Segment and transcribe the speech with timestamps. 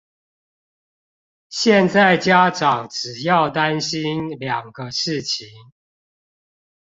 [1.51, 5.47] 現在家長只要擔心兩個事情